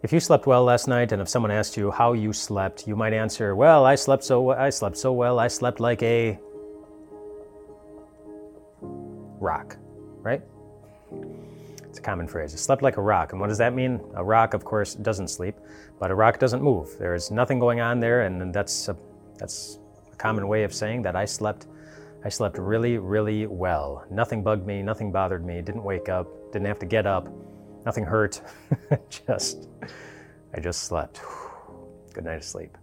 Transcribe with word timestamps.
If 0.00 0.12
you 0.12 0.20
slept 0.20 0.46
well 0.46 0.62
last 0.62 0.86
night, 0.86 1.10
and 1.10 1.20
if 1.20 1.28
someone 1.28 1.50
asked 1.50 1.76
you 1.76 1.90
how 1.90 2.12
you 2.12 2.32
slept, 2.32 2.86
you 2.86 2.94
might 2.94 3.12
answer, 3.12 3.56
"Well, 3.56 3.84
I 3.84 3.96
slept 3.96 4.22
so 4.22 4.50
I 4.50 4.70
slept 4.70 4.96
so 4.96 5.12
well. 5.12 5.40
I 5.40 5.48
slept 5.48 5.80
like 5.80 6.00
a 6.04 6.38
rock." 9.40 9.76
Right? 10.22 10.40
It's 11.82 11.98
a 11.98 12.02
common 12.02 12.28
phrase. 12.28 12.54
I 12.54 12.58
slept 12.58 12.80
like 12.80 12.96
a 12.96 13.00
rock. 13.02 13.32
And 13.32 13.40
what 13.40 13.48
does 13.48 13.58
that 13.58 13.74
mean? 13.74 14.00
A 14.14 14.22
rock, 14.22 14.54
of 14.54 14.64
course, 14.64 14.94
doesn't 14.94 15.28
sleep, 15.28 15.56
but 15.98 16.12
a 16.12 16.14
rock 16.14 16.38
doesn't 16.38 16.62
move. 16.62 16.96
There's 16.96 17.32
nothing 17.32 17.58
going 17.58 17.80
on 17.80 17.98
there, 17.98 18.22
and 18.22 18.54
that's 18.54 18.88
a, 18.88 18.96
that's 19.36 19.80
a 20.12 20.16
common 20.16 20.46
way 20.46 20.62
of 20.62 20.72
saying 20.72 21.02
that 21.02 21.16
I 21.16 21.24
slept. 21.24 21.66
I 22.24 22.28
slept 22.28 22.56
really, 22.56 22.98
really 22.98 23.46
well. 23.46 24.04
Nothing 24.10 24.44
bugged 24.44 24.64
me. 24.64 24.80
Nothing 24.80 25.10
bothered 25.10 25.44
me. 25.44 25.60
Didn't 25.60 25.82
wake 25.82 26.08
up. 26.08 26.28
Didn't 26.52 26.68
have 26.68 26.78
to 26.78 26.86
get 26.86 27.04
up 27.04 27.26
Nothing 27.88 28.04
hurt. 28.04 28.42
just, 29.08 29.66
I 30.52 30.60
just 30.60 30.82
slept. 30.82 31.22
Good 32.12 32.24
night 32.24 32.36
of 32.36 32.44
sleep. 32.44 32.76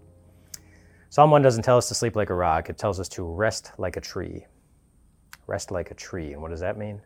Psalm 1.11 1.29
1 1.29 1.43
doesn't 1.43 1.61
tell 1.61 1.77
us 1.77 1.87
to 1.89 1.93
sleep 1.93 2.15
like 2.15 2.31
a 2.31 2.33
rock, 2.33 2.71
it 2.71 2.79
tells 2.79 2.99
us 2.99 3.07
to 3.09 3.21
rest 3.21 3.71
like 3.77 3.97
a 3.97 4.01
tree. 4.01 4.47
Rest 5.45 5.69
like 5.69 5.91
a 5.91 5.93
tree. 5.93 6.33
And 6.33 6.41
what 6.41 6.49
does 6.49 6.61
that 6.61 6.79
mean? 6.79 7.03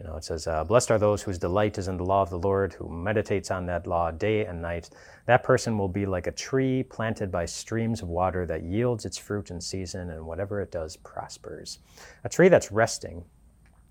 You 0.00 0.06
know, 0.06 0.16
it 0.16 0.24
says, 0.24 0.46
uh, 0.46 0.64
Blessed 0.64 0.90
are 0.90 0.98
those 0.98 1.20
whose 1.20 1.36
delight 1.36 1.76
is 1.76 1.88
in 1.88 1.98
the 1.98 2.04
law 2.06 2.22
of 2.22 2.30
the 2.30 2.38
Lord, 2.38 2.72
who 2.72 2.88
meditates 2.88 3.50
on 3.50 3.66
that 3.66 3.86
law 3.86 4.10
day 4.10 4.46
and 4.46 4.62
night. 4.62 4.88
That 5.26 5.42
person 5.42 5.76
will 5.76 5.86
be 5.86 6.06
like 6.06 6.28
a 6.28 6.32
tree 6.32 6.82
planted 6.82 7.30
by 7.30 7.44
streams 7.44 8.00
of 8.00 8.08
water 8.08 8.46
that 8.46 8.62
yields 8.62 9.04
its 9.04 9.18
fruit 9.18 9.50
in 9.50 9.60
season, 9.60 10.08
and 10.08 10.24
whatever 10.24 10.62
it 10.62 10.72
does 10.72 10.96
prospers. 10.96 11.80
A 12.24 12.30
tree 12.30 12.48
that's 12.48 12.72
resting 12.72 13.22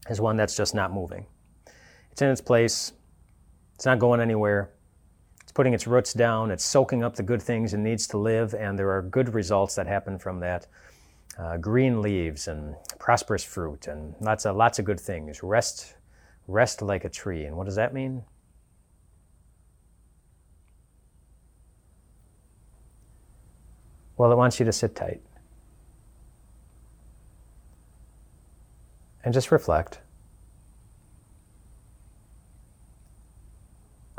is 0.09 0.19
one 0.19 0.37
that's 0.37 0.57
just 0.57 0.73
not 0.73 0.91
moving. 0.91 1.27
It's 2.21 2.25
in 2.27 2.29
its 2.29 2.41
place. 2.41 2.93
It's 3.73 3.87
not 3.87 3.97
going 3.97 4.21
anywhere. 4.21 4.69
It's 5.41 5.51
putting 5.51 5.73
its 5.73 5.87
roots 5.87 6.13
down. 6.13 6.51
It's 6.51 6.63
soaking 6.63 7.03
up 7.03 7.15
the 7.15 7.23
good 7.23 7.41
things 7.41 7.73
it 7.73 7.79
needs 7.79 8.05
to 8.09 8.19
live, 8.19 8.53
and 8.53 8.77
there 8.77 8.91
are 8.91 9.01
good 9.01 9.33
results 9.33 9.73
that 9.73 9.87
happen 9.87 10.19
from 10.19 10.39
that. 10.41 10.67
Uh, 11.39 11.57
green 11.57 11.99
leaves 11.99 12.47
and 12.47 12.75
prosperous 12.99 13.43
fruit 13.43 13.87
and 13.87 14.13
lots 14.19 14.45
of 14.45 14.55
lots 14.55 14.77
of 14.77 14.85
good 14.85 14.99
things. 14.99 15.41
Rest, 15.41 15.95
rest 16.47 16.83
like 16.83 17.05
a 17.05 17.09
tree. 17.09 17.45
And 17.45 17.57
what 17.57 17.65
does 17.65 17.77
that 17.77 17.91
mean? 17.91 18.23
Well, 24.15 24.31
it 24.31 24.35
wants 24.35 24.59
you 24.59 24.65
to 24.67 24.71
sit 24.71 24.95
tight 24.95 25.23
and 29.23 29.33
just 29.33 29.51
reflect. 29.51 30.01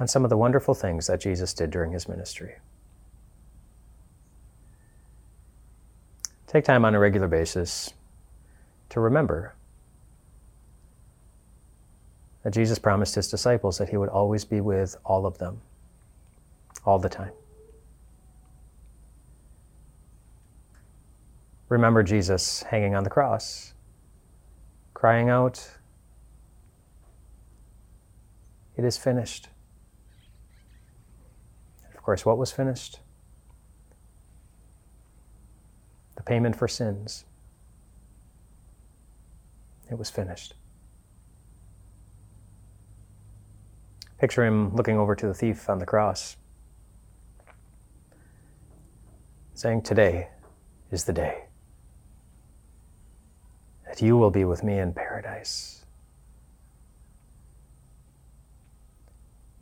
On 0.03 0.08
some 0.08 0.25
of 0.25 0.31
the 0.31 0.36
wonderful 0.36 0.75
things 0.75 1.06
that 1.06 1.20
Jesus 1.20 1.55
did 1.55 1.70
during 1.70 1.92
his 1.92 2.08
ministry. 2.08 2.56
Take 6.48 6.64
time 6.64 6.84
on 6.84 6.97
a 6.97 6.98
regular 6.98 7.28
basis 7.28 7.95
to 8.89 8.98
remember 8.98 9.55
that 12.42 12.53
Jesus 12.53 12.80
promised 12.80 13.14
his 13.14 13.30
disciples 13.30 13.78
that 13.78 13.91
he 13.91 13.97
would 13.97 14.08
always 14.08 14.45
be 14.45 14.61
with 14.61 14.97
all 15.05 15.25
of 15.25 15.39
them, 15.39 15.61
all 16.84 16.98
the 16.98 17.08
time. 17.08 17.30
Remember 21.69 22.03
Jesus 22.03 22.64
hanging 22.64 22.97
on 22.97 23.05
the 23.05 23.11
cross, 23.11 23.73
crying 24.95 25.28
out, 25.28 25.70
It 28.77 28.84
is 28.84 28.97
finished. 28.97 29.48
Of 32.03 32.06
course, 32.06 32.27
what 32.27 32.36
was 32.36 32.50
finished? 32.50 32.98
The 36.17 36.25
payment 36.25 36.56
for 36.56 36.67
sins. 36.67 37.27
It 39.89 39.96
was 39.96 40.11
finished. 40.11 40.55
Picture 44.18 44.45
him 44.45 44.74
looking 44.74 44.98
over 44.98 45.14
to 45.14 45.29
the 45.29 45.33
thief 45.33 45.70
on 45.70 45.79
the 45.79 45.86
cross, 45.86 46.36
saying, 49.55 49.83
Today 49.83 50.30
is 50.90 51.05
the 51.05 51.13
day 51.13 51.45
that 53.86 54.02
you 54.02 54.17
will 54.17 54.33
be 54.33 54.45
with 54.45 54.64
me 54.64 54.80
in 54.80 54.92
paradise. 54.92 55.82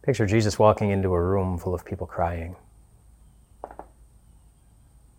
Picture 0.03 0.27
Jesus 0.27 0.59
walking 0.59 0.91
into 0.91 1.12
a 1.12 1.21
room 1.21 1.59
full 1.59 1.75
of 1.75 1.84
people 1.84 2.06
crying 2.06 2.56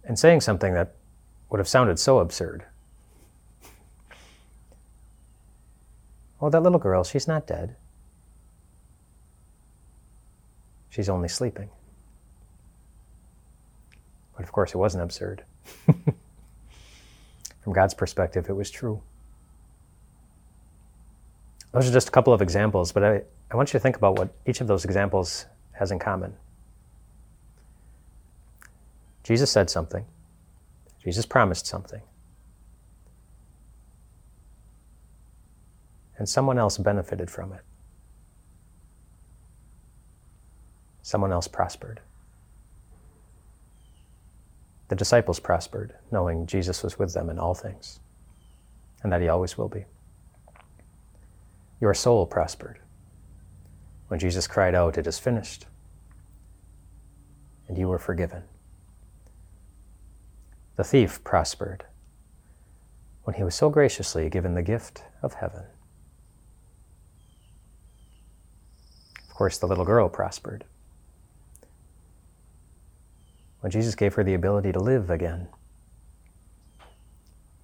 and 0.04 0.18
saying 0.18 0.42
something 0.42 0.74
that 0.74 0.96
would 1.50 1.60
have 1.60 1.68
sounded 1.68 2.00
so 2.00 2.20
absurd. 2.20 2.66
Oh, 6.42 6.50
that 6.50 6.64
little 6.64 6.80
girl, 6.80 7.04
she's 7.04 7.28
not 7.28 7.46
dead. 7.46 7.76
She's 10.90 11.08
only 11.08 11.28
sleeping. 11.28 11.70
But 14.36 14.44
of 14.44 14.52
course, 14.52 14.74
it 14.74 14.78
wasn't 14.78 15.04
absurd. 15.04 15.44
From 17.64 17.74
God's 17.74 17.94
perspective, 17.94 18.50
it 18.50 18.54
was 18.54 18.72
true. 18.72 19.04
Those 21.72 21.90
are 21.90 21.94
just 21.94 22.10
a 22.10 22.12
couple 22.12 22.34
of 22.34 22.42
examples, 22.42 22.92
but 22.92 23.04
I, 23.04 23.22
I 23.50 23.56
want 23.56 23.70
you 23.70 23.80
to 23.80 23.80
think 23.80 23.96
about 23.96 24.18
what 24.18 24.34
each 24.46 24.60
of 24.62 24.68
those 24.68 24.84
examples 24.84 25.46
has 25.74 25.92
in 25.92 26.00
common. 26.00 26.36
Jesus 29.24 29.50
said 29.50 29.70
something, 29.70 30.06
Jesus 31.04 31.26
promised 31.26 31.66
something, 31.66 32.02
and 36.18 36.28
someone 36.28 36.58
else 36.58 36.78
benefited 36.78 37.30
from 37.30 37.54
it. 37.54 37.62
Someone 41.04 41.32
else 41.32 41.48
prospered. 41.48 42.02
The 44.90 44.96
disciples 44.96 45.40
prospered, 45.40 45.94
knowing 46.12 46.46
Jesus 46.46 46.84
was 46.84 47.00
with 47.00 47.14
them 47.14 47.30
in 47.30 47.40
all 47.40 47.54
things, 47.54 48.02
and 49.04 49.12
that 49.12 49.22
he 49.22 49.30
always 49.30 49.58
will 49.58 49.70
be. 49.70 49.86
Your 51.82 51.96
soul 51.96 52.28
prospered 52.28 52.80
when 54.08 54.20
Jesus 54.20 54.46
cried 54.46 54.76
out, 54.76 55.00
It 55.00 55.08
is 55.08 55.18
finished, 55.18 55.66
and 57.68 57.76
you 57.76 57.88
were 57.88 57.98
forgiven. 57.98 58.44
The 60.76 60.84
thief 60.84 61.24
prospered 61.24 61.86
when 63.24 63.36
he 63.36 63.44
was 63.44 63.56
so 63.56 63.70
graciously 63.70 64.30
given 64.30 64.54
the 64.54 64.62
gift 64.62 65.04
of 65.24 65.34
heaven. 65.34 65.64
Of 69.28 69.36
course, 69.36 69.58
the 69.58 69.68
little 69.68 69.86
girl 69.86 70.08
prospered 70.08 70.66
when 73.62 73.72
Jesus 73.72 73.96
gave 73.96 74.14
her 74.16 74.24
the 74.24 74.36
ability 74.36 74.72
to 74.72 74.80
live 74.80 75.10
again. 75.10 75.48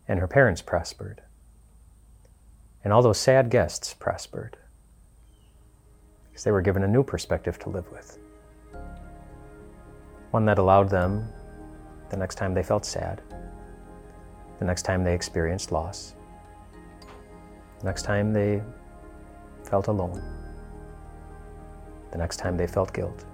And 0.07 0.19
her 0.19 0.27
parents 0.27 0.61
prospered. 0.61 1.22
And 2.88 2.94
all 2.94 3.02
those 3.02 3.18
sad 3.18 3.50
guests 3.50 3.94
prospered 3.94 4.56
because 6.30 6.46
they 6.46 6.52
were 6.52 6.62
given 6.62 6.84
a 6.84 6.88
new 6.88 7.03
perspective 7.03 7.59
to 7.59 7.70
live 7.70 7.92
with. 7.92 8.18
One 10.31 10.46
that 10.46 10.58
allowed 10.58 10.90
them, 10.90 11.28
the 12.09 12.16
next 12.16 12.36
time 12.36 12.53
they 12.53 12.64
felt 12.64 12.86
sad, 12.86 13.22
the 14.59 14.64
next 14.64 14.84
time 14.84 15.03
they 15.03 15.14
experienced 15.14 15.74
loss, 15.74 16.14
the 17.80 17.84
next 17.84 18.03
time 18.03 18.31
they 18.31 18.62
felt 19.66 19.88
alone, 19.88 20.24
the 22.14 22.18
next 22.18 22.38
time 22.38 22.56
they 22.56 22.68
felt 22.68 22.94
guilt, 22.94 23.25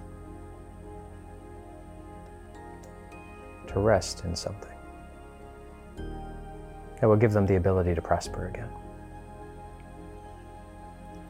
to 3.68 3.78
rest 3.78 4.24
in 4.24 4.34
something 4.34 4.76
that 7.00 7.06
will 7.06 7.14
give 7.14 7.32
them 7.32 7.46
the 7.46 7.54
ability 7.54 7.94
to 7.94 8.02
prosper 8.02 8.48
again. 8.48 8.68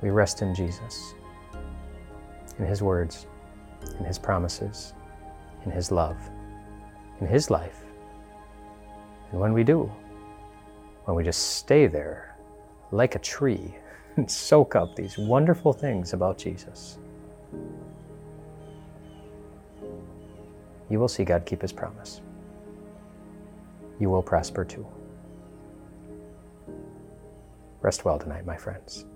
We 0.04 0.10
rest 0.10 0.42
in 0.42 0.54
Jesus 0.54 1.14
in 2.58 2.66
His 2.66 2.82
words, 2.82 3.26
in 3.98 4.04
His 4.04 4.18
promises, 4.18 4.92
in 5.64 5.70
His 5.70 5.90
love, 5.90 6.18
in 7.22 7.26
His 7.26 7.50
life. 7.50 7.86
And 9.32 9.40
when 9.40 9.54
we 9.54 9.64
do, 9.64 9.90
when 11.06 11.16
we 11.16 11.24
just 11.24 11.56
stay 11.56 11.86
there 11.86 12.36
like 12.90 13.14
a 13.14 13.18
tree 13.18 13.74
and 14.16 14.30
soak 14.30 14.76
up 14.76 14.94
these 14.94 15.16
wonderful 15.16 15.72
things 15.72 16.12
about 16.12 16.36
Jesus, 16.36 16.98
you 20.90 21.00
will 21.00 21.08
see 21.08 21.24
God 21.24 21.46
keep 21.46 21.62
His 21.62 21.72
promise. 21.72 22.20
You 23.98 24.10
will 24.10 24.22
prosper 24.22 24.66
too. 24.66 24.86
Rest 27.80 28.04
well 28.04 28.18
tonight, 28.18 28.44
my 28.44 28.58
friends. 28.58 29.06